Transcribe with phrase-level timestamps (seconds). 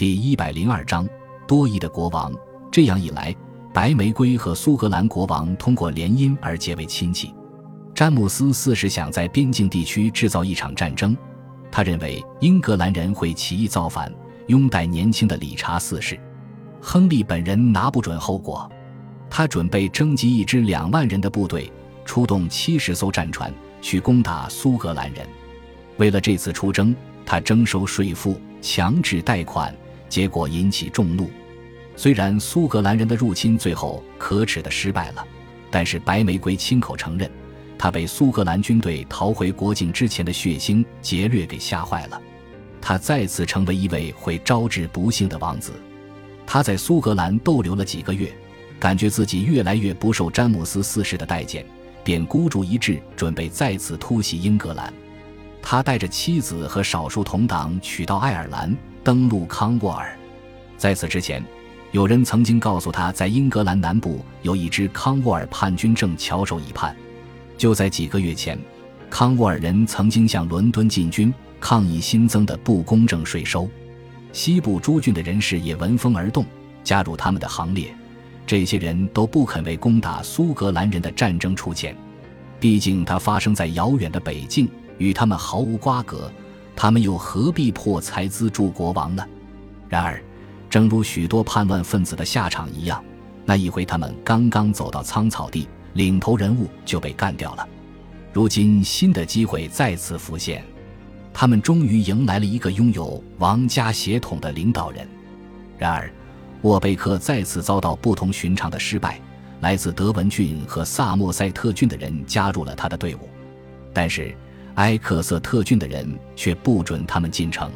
[0.00, 1.06] 第一百零二章
[1.46, 2.32] 多疑的国王。
[2.72, 3.36] 这样一来，
[3.70, 7.34] 白玫瑰和苏格兰国王通过联姻而结为亲戚。
[7.94, 11.14] 詹姆斯四世想在边境地区制造一场战争，
[11.70, 14.10] 他认为英格兰人会起义造反，
[14.46, 16.18] 拥戴年轻的理查四世。
[16.80, 18.72] 亨利本人拿不准后果，
[19.28, 21.70] 他准备征集一支两万人的部队，
[22.06, 25.28] 出动七十艘战船去攻打苏格兰人。
[25.98, 26.96] 为了这次出征，
[27.26, 29.76] 他征收税赋，强制贷款，
[30.10, 31.30] 结果引起众怒。
[31.96, 35.26] 虽然苏格兰人的入侵最后可耻的失败了，
[35.70, 37.30] 但是白玫瑰亲口承认，
[37.78, 42.20] 他被苏格兰军队逃回国境之前的血腥劫掠给吓坏了。
[42.80, 45.72] 他再次成为一位会招致不幸的王子。
[46.46, 48.32] 他在苏格兰逗留了几个月，
[48.78, 51.64] 感觉自己越来越不受詹姆斯四世的待见，
[52.02, 54.92] 便孤注一掷，准备再次突袭英格兰。
[55.62, 60.16] 他带着妻子和少数同党取到爱尔兰，登陆康沃尔。
[60.76, 61.42] 在此之前，
[61.92, 66.94] 有人曾经告诉他在英格兰南部有一支康沃尔叛军正翘首以盼。
[67.56, 68.58] 就在几个月前，
[69.08, 73.68] 康沃尔人曾经向伦敦进军，抗议新增的不公正税收。
[74.32, 76.44] 西部诸郡的人士也闻风而动，
[76.84, 77.94] 加入他们的行列。
[78.46, 81.96] 这些人都不肯为攻打苏格兰人的战争出钱，
[82.58, 86.30] 毕竟它发生在遥远的北境，与他们毫无瓜葛。
[86.82, 89.22] 他们又何必破财资助国王呢？
[89.86, 90.18] 然而，
[90.70, 93.04] 正如许多叛乱分子的下场一样，
[93.44, 97.68] 那一回他们刚刚走到苍草地，领头人物就被干掉了。
[98.32, 100.64] 如今，新的机会再次浮现。
[101.34, 105.06] 他们终于迎来了一个拥有王家血统的领导人，
[105.76, 106.10] 然而，
[106.62, 109.20] 沃贝克再次遭到不同寻常的失败。
[109.60, 113.28] 来自德文郡和萨默塞特郡的人加入了他的队伍，
[113.92, 114.34] 但是
[114.80, 117.70] 埃克瑟特郡的人却不准他们进城。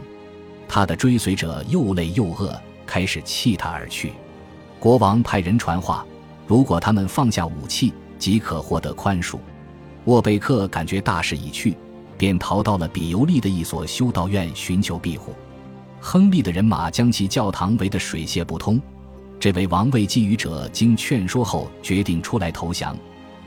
[0.66, 4.14] 他的追随者又累又饿，开始弃他而去。
[4.80, 6.06] 国王派人传话，
[6.46, 9.38] 如果他们放下武器，即可获得宽恕。
[10.06, 11.76] 沃贝克感觉大势已去。
[12.16, 15.34] 便逃到了比尤利的一所修道院寻求庇护。
[16.00, 18.80] 亨利的人马将其教堂围得水泄不通。
[19.40, 22.96] 这位王位觊觎者经劝说后决定出来投降。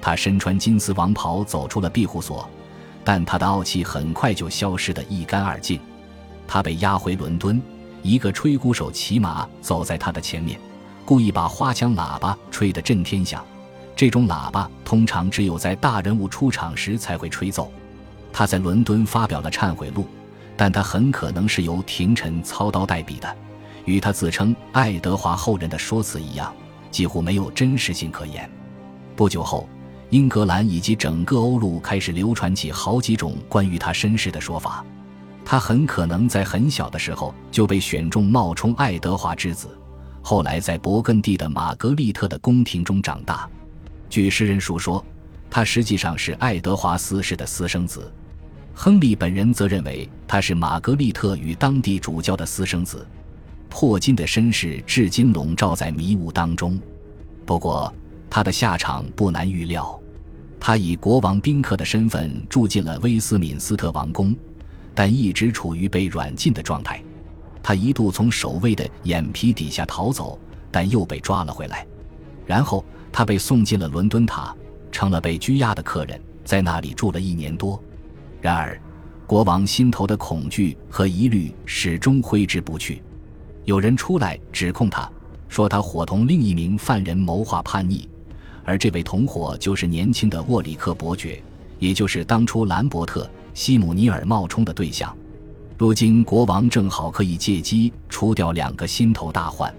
[0.02, 2.48] 他身穿金丝王袍走出了庇护所，
[3.08, 5.80] 但他的傲气很快就消失得一干二净。
[6.46, 7.62] 他被押回伦敦，
[8.04, 10.60] 一个吹鼓手骑马走在他的前面，
[11.06, 13.42] 故意把花腔喇叭吹得震天响。
[13.96, 17.72] 这种喇叭通常只有在大人物出场时才会吹奏。
[18.34, 20.06] 他在伦敦发表了忏悔录，
[20.58, 23.38] 但他很可能是由廷臣操刀代笔的，
[23.86, 26.54] 与他自称爱德华后人的说辞一样，
[26.92, 28.52] 几乎没有真实性可言。
[29.16, 29.66] 不久后，
[30.10, 34.86] 英格兰以及整个欧陆开始流传起好几种关于他身世的说法。
[35.44, 39.70] 他很可能在很小的时候就被选中冒充爱德华之子，
[40.22, 43.50] 后来在勃艮第的玛格丽特的宫廷中长大。
[44.10, 45.04] 据诗人述说，
[45.50, 48.12] 他实际上是爱德华四世的私生子。
[48.74, 53.06] 亨利本人则认为他是玛格丽特与当地主教的私生子。
[53.74, 56.80] 霍金的身世至今笼罩在迷雾当中。
[57.46, 57.94] 不过，
[58.30, 60.00] 他的下场不难预料。
[60.60, 64.36] 他以国王宾客的身份住进了威斯敏斯特王宫，
[64.96, 67.02] 但一直处于被软禁的状态。
[67.62, 70.40] 他一度从守卫的眼皮底下逃走，
[70.72, 71.86] 但又被抓了回来。
[72.46, 74.56] 然后，他被送进了伦敦塔，
[74.92, 77.82] 成了被拘押的客人，在那里住了一年多。
[78.42, 78.80] 然而，
[79.26, 83.04] 国王心头的恐惧和疑虑始终挥之不去。
[83.66, 85.12] 有人出来指控他，
[85.50, 88.08] 说他伙同另一名犯人谋划叛逆，
[88.68, 91.42] 而这位同伙就是年轻的沃里克伯爵，
[91.80, 93.24] 也就是当初兰伯特·
[93.54, 95.16] 西姆尼尔冒充的对象。
[95.78, 99.74] 如今，国王正好可以借机除掉两个心头大患。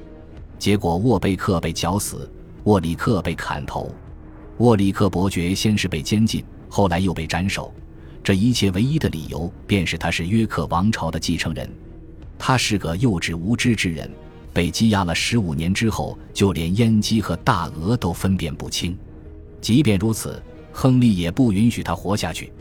[0.59, 2.32] 结果，沃贝克被绞死，
[2.65, 3.94] 沃里克被砍头。
[4.56, 7.71] 沃里克伯爵先是被监禁，后来又被斩首。
[8.25, 11.71] 这一切唯一的理由，便是他是约克王朝的继承人。
[12.38, 14.10] 他是个幼稚无知之人，
[14.58, 18.98] 被羁押了十五年之后，就连阉鸡和大鹅都分辨不清。
[19.60, 20.42] 即便如此，
[20.72, 22.53] 亨利也不允许他活下去。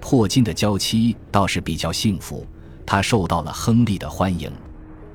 [0.00, 2.44] 破金的娇妻倒是比较幸福，
[2.84, 4.50] 她受到了亨利的欢迎。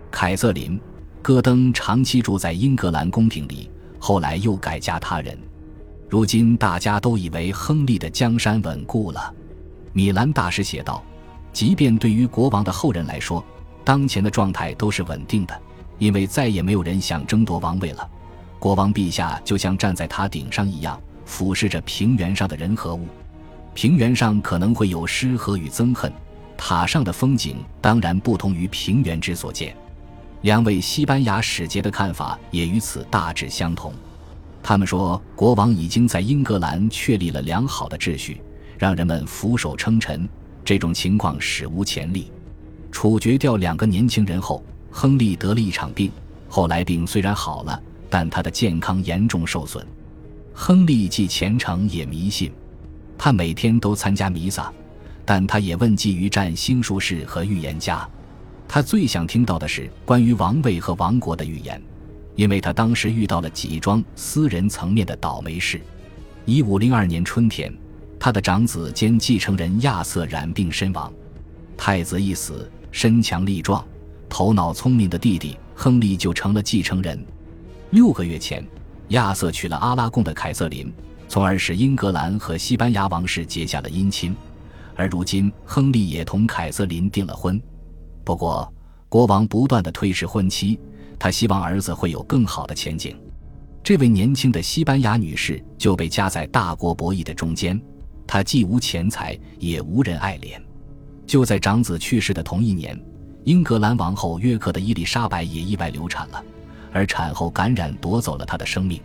[0.09, 0.79] 凯瑟琳·
[1.21, 3.69] 戈登长期住在英格兰宫廷里，
[3.99, 5.37] 后来又改嫁他人。
[6.07, 9.33] 如今大家都以为亨利的江山稳固了。
[9.91, 11.03] 米兰大师写道
[11.51, 13.43] ：“即便对于国王的后人来说，
[13.83, 15.61] 当前的状态都是稳定的，
[16.01, 18.09] 因为再也没有人想争夺王位了。
[18.57, 23.05] 国王陛下就像站在塔顶上一样，俯视着平原上的人和物。
[23.75, 26.11] 平原上可能会有诗和与憎恨，
[26.57, 29.77] 塔上的风景当然不同于平原之所见。
[30.41, 33.93] 两位西班牙使节的看法也与此大致相同。
[34.63, 38.41] 他们说，国王已经在英格兰确立了良好的秩序，
[38.75, 40.27] 让人们俯首称臣。
[40.65, 42.31] 这种情况史无前例。
[42.91, 46.11] 处决掉两个年轻人后，亨利得了一场病。
[46.47, 49.85] 后来病虽然好了，但他的健康严重受损。
[50.53, 52.51] 亨利既虔诚也迷信，
[53.17, 54.71] 他每天都参加弥撒，
[55.25, 58.07] 但他也问计于占星术士和预言家。
[58.67, 61.81] 他最想听到的是关于王位和王国的预言。
[62.33, 65.79] 因为他当时遇到了几桩私人层面的倒霉事。
[66.45, 67.71] 一五零二年春天，
[68.17, 71.11] 他的长子兼继承人亚瑟染病身亡。
[71.75, 73.85] 太子一死，身强力壮、
[74.31, 77.21] 头脑聪明的弟弟亨利就成了继承人。
[77.89, 78.65] 六个月前，
[79.09, 80.91] 亚瑟娶了阿拉贡的凯瑟琳，
[81.27, 84.33] 从而使英格兰和西班牙王室结下了姻亲。
[84.95, 87.61] 而如今，亨利也同凯瑟琳订了婚。
[88.23, 88.73] 不过，
[89.09, 90.79] 国王不断的推迟婚期。
[91.19, 93.15] 他希望儿子会有更好的前景。
[93.83, 97.79] 这位年轻的西班牙女士就被夹在大国博弈的中间，
[98.25, 100.59] 她既无钱财，也无人爱怜。
[101.27, 102.99] 就在长子去世的同一年，
[103.43, 106.43] 英格兰王后约克的伊丽莎白也意外流产了，
[106.91, 109.01] 而产后感染夺走了她的生命。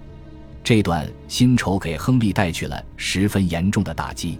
[0.62, 4.38] 这段新仇给亨利带去了十分严重的打击。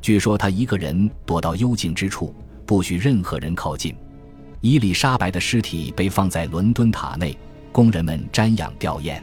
[0.00, 3.94] 据说他一个人躲到幽静之处，不许任何人靠近。
[4.60, 7.36] 伊丽莎白的尸体被放在伦敦塔内，
[7.70, 9.20] 工人们瞻仰吊唁。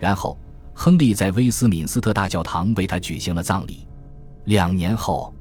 [0.00, 0.36] 然后，
[0.74, 3.86] 亨利在威斯敏斯特大教堂为他举行了葬礼。
[4.44, 5.32] 两年后，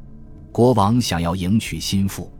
[0.51, 2.31] 国王想要迎娶心腹，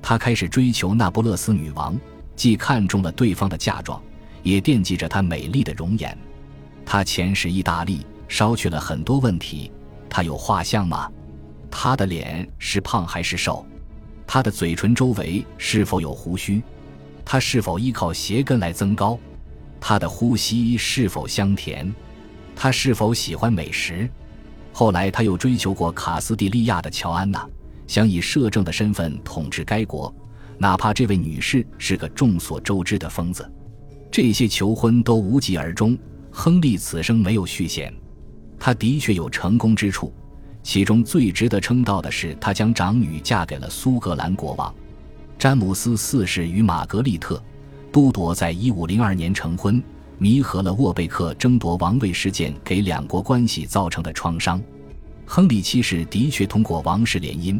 [0.00, 1.98] 他开始追求那不勒斯女王，
[2.34, 4.00] 既看中了对方的嫁妆，
[4.42, 6.16] 也惦记着她美丽的容颜。
[6.84, 9.70] 他遣使意大利，捎去了很多问题：
[10.08, 11.10] 他有画像吗？
[11.70, 13.66] 他的脸是胖还是瘦？
[14.26, 16.62] 他的嘴唇周围是否有胡须？
[17.24, 19.18] 他是否依靠鞋跟来增高？
[19.78, 21.94] 他的呼吸是否香甜？
[22.56, 24.08] 他是否喜欢美食？
[24.72, 27.46] 后来他又追求过卡斯蒂利亚的乔安娜，
[27.88, 30.14] 想以摄政的身份统治该国，
[30.58, 33.50] 哪怕这位女士是个众所周知的疯子。
[34.10, 35.98] 这些求婚都无疾而终，
[36.30, 37.92] 亨利此生没有续弦。
[38.58, 40.12] 他的确有成功之处。
[40.62, 44.74] 其中最值得称道的是，他将长女嫁给了苏格兰国王
[45.38, 47.36] 詹姆斯四世与玛格丽特·
[47.90, 49.82] 都铎在一五零二年成婚，
[50.18, 54.60] 弥合了沃贝克争夺王位事件给两国关系造成的创伤。
[55.24, 57.58] 亨利七世的确通过王室联姻，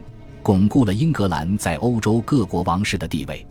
[0.48, 3.46] 巩固了英格兰在欧洲各国王室的地位。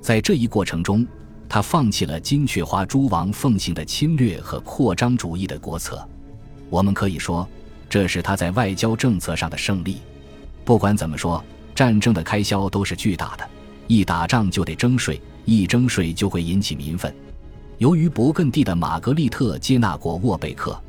[0.00, 1.04] 在这一过程中，
[1.48, 6.08] 他放弃了金雀花诸王奉行的侵略和扩张主义的国策。
[6.70, 7.48] 我们可以说。
[7.88, 9.98] 这是他在外交政策上的胜利。
[10.64, 11.42] 不管怎么说，
[11.74, 13.48] 战争的开销都是巨大的，
[13.88, 17.12] 一打仗就得征税，一征税就会引起民愤。
[17.78, 20.80] 由于勃艮第的玛格丽特接纳过沃贝克，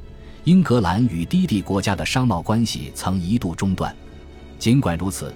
[0.44, 3.95] 英格兰与低地国家的商贸关系曾一度中断。
[4.59, 5.31] 尽管如此，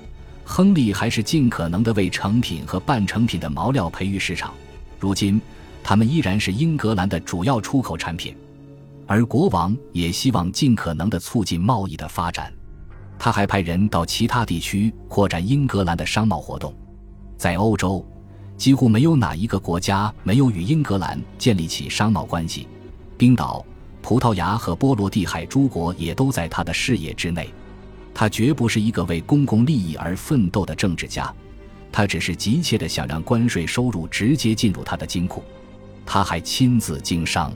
[0.51, 4.53] 亨利还是尽可能地为成品和半成品的毛料培育市场。
[4.99, 5.39] 如今，
[5.81, 8.35] 他们依然是英格兰的主要出口产品。
[9.07, 12.51] 而国王也希望尽可能地促进贸易的发展，
[13.17, 16.73] 他还派人到其他地区扩展英格兰的商贸活动。
[17.37, 18.05] 在欧洲，
[18.57, 22.67] 几乎没有哪一个国家没有与英格兰建立起商贸关系。
[23.17, 23.65] 冰岛、
[24.01, 27.49] 葡萄牙和波罗的海诸国也都在他的视野之内。
[28.13, 31.33] 他绝不是一个为公共利益而奋斗的政治家，
[31.91, 35.43] 他只是急切地想让关税收入直接进入他的金库。
[36.05, 37.53] 他还亲自经商，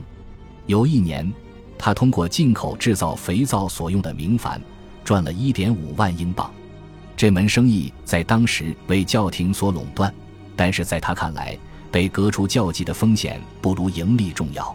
[0.66, 1.32] 有一年。
[1.78, 4.58] 他通过进口制造肥皂所用的明矾，
[5.04, 6.50] 赚了一点五万英镑。
[7.14, 10.12] 这门生意在当时为教廷所垄断，
[10.56, 11.56] 但是在他看来，
[11.90, 14.74] 被革除教籍的风险不如盈利重要。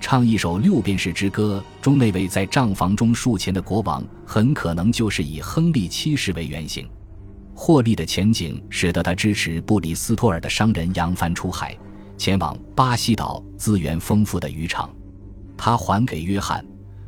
[0.00, 6.88] 唱一首六便士之歌中那位在账房中数钱的国王，很可能就是以亨利七世为原型。
[7.54, 11.76] 获利的前景使得他支持布里斯托尔的商人扬帆出海，
[12.16, 14.88] 前往巴西岛资源丰富的渔场。
[15.56, 16.64] 他还给约翰·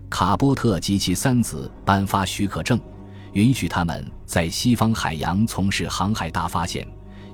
[0.09, 2.79] 卡波特及其三子颁发许可证，
[3.33, 6.85] 允许他们在西方海洋从事航海大发现，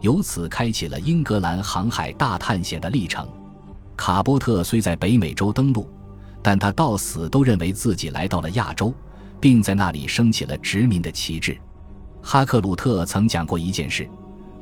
[0.02, 3.26] 由此开启了英格兰航海大探险的历程。
[3.97, 5.88] 卡波特虽在北美洲登陆，
[6.43, 8.93] 但他到死都认为自己来到了亚洲，
[9.41, 11.59] 并在那里升起了殖民的旗帜。
[12.23, 14.09] 哈克鲁特曾讲过一件事：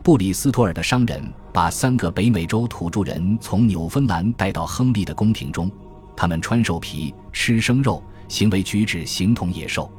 [0.03, 1.23] 布里斯托尔的商人
[1.53, 5.71] 把三个北美洲土著人从纽芬兰带到亨利的宫廷中。
[6.17, 9.91] 他们穿兽皮，吃生肉，行为举止形同野兽。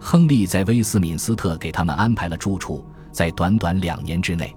[0.00, 4.52] 亨利在威斯敏斯特给他们安排了住处，在短短两年之内，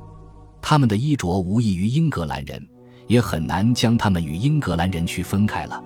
[0.62, 2.67] 他们的衣着无异于英格兰人，
[3.07, 5.83] 也很难将他们与英格兰人区分开了。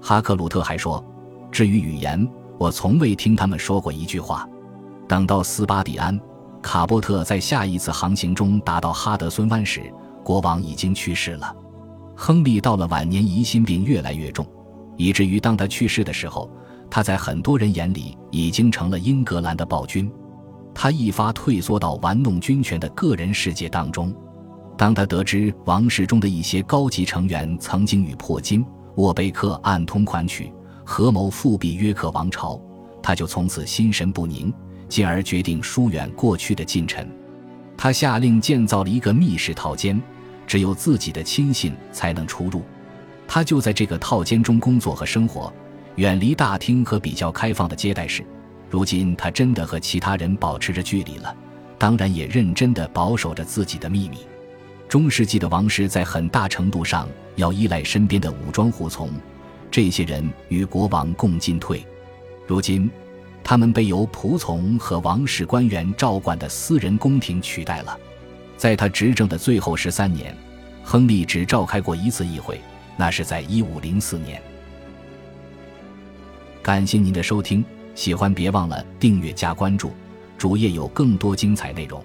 [0.00, 1.04] 哈克鲁特还说
[1.50, 2.28] ：“至于语言，
[2.58, 4.48] 我从未听他们说过一句话。”
[5.08, 6.18] 等到斯巴蒂安，
[6.62, 9.92] 卡波特在下一次航行中达到哈德孙湾时，
[10.22, 11.54] 国王已经去世了。
[12.16, 14.46] 亨利到了晚年，疑心病越来越重，
[14.96, 16.50] 以至于当他去世的时候，
[16.90, 20.10] 他在很多人眼里已经成了英格兰的暴君。
[20.74, 24.14] 他一发退缩到玩弄军权的个人世界当中。
[24.76, 28.64] 当他得知王室中的一些高级成员曾经与珀金、
[28.96, 30.52] 沃贝克暗通款曲，
[30.84, 32.60] 合谋复辟约克王朝，
[33.02, 34.52] 他就从此心神不宁，
[34.88, 37.08] 进而决定疏远过去的近臣。
[37.76, 40.00] 他下令建造了一个密室套间，
[40.46, 42.62] 只有自己的亲信才能出入。
[43.26, 45.52] 他就在这个套间中工作和生活，
[45.96, 48.24] 远离大厅和比较开放的接待室。
[48.68, 51.34] 如今他真的和其他人保持着距离了，
[51.78, 54.18] 当然也认真地保守着自己的秘密。
[54.88, 59.10] 中世纪的王室在很大程度上要依赖身边的武装护从，
[59.70, 61.84] 这些人与国王共进退。
[62.46, 62.90] 如今，
[63.42, 67.98] 他们被由仆从和王室官员照管的私人宫廷取代了。
[68.56, 70.36] 在他执政的最后十三年，
[70.84, 72.60] 亨利只召开过一次议会，
[72.96, 74.40] 那是在一五零四年。
[76.62, 77.64] 感谢您的收听。
[77.94, 79.92] 喜欢别忘了订阅加关注，
[80.36, 82.04] 主页有更多精彩内容。